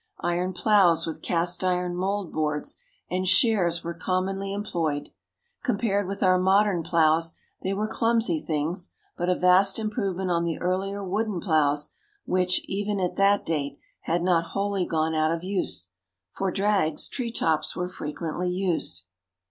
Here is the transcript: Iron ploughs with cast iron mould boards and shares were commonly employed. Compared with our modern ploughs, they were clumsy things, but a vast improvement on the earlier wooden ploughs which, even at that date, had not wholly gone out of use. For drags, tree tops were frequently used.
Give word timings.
Iron 0.21 0.51
ploughs 0.51 1.05
with 1.05 1.21
cast 1.21 1.63
iron 1.63 1.95
mould 1.95 2.33
boards 2.33 2.77
and 3.11 3.27
shares 3.27 3.83
were 3.83 3.93
commonly 3.93 4.51
employed. 4.51 5.11
Compared 5.61 6.07
with 6.07 6.23
our 6.23 6.39
modern 6.39 6.81
ploughs, 6.81 7.35
they 7.61 7.71
were 7.75 7.87
clumsy 7.87 8.39
things, 8.39 8.89
but 9.15 9.29
a 9.29 9.35
vast 9.35 9.77
improvement 9.77 10.31
on 10.31 10.43
the 10.43 10.57
earlier 10.59 11.03
wooden 11.03 11.39
ploughs 11.39 11.91
which, 12.25 12.61
even 12.65 12.99
at 12.99 13.15
that 13.17 13.45
date, 13.45 13.77
had 14.01 14.23
not 14.23 14.53
wholly 14.55 14.85
gone 14.87 15.13
out 15.13 15.31
of 15.31 15.43
use. 15.43 15.89
For 16.31 16.49
drags, 16.49 17.07
tree 17.07 17.31
tops 17.31 17.75
were 17.75 17.87
frequently 17.87 18.49
used. 18.49 19.03